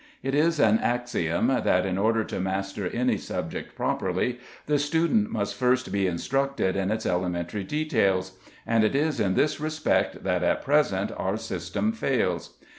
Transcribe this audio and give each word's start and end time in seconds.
It 0.23 0.33
is 0.33 0.59
an 0.59 0.79
axiom 0.79 1.45
that 1.49 1.85
in 1.85 1.95
order 1.99 2.23
to 2.23 2.39
master 2.39 2.87
any 2.87 3.17
subject 3.19 3.75
properly 3.75 4.39
the 4.65 4.79
student 4.79 5.29
must 5.29 5.53
first 5.53 5.91
be 5.91 6.07
instructed 6.07 6.75
in 6.75 6.89
its 6.89 7.05
elementary 7.05 7.63
details, 7.63 8.31
and 8.65 8.83
it 8.83 8.95
is 8.95 9.19
in 9.19 9.35
this 9.35 9.59
respect 9.59 10.23
that 10.23 10.41
at 10.41 10.63
present 10.65 11.11
our 11.17 11.37
system 11.37 11.91
fails. 11.91 12.57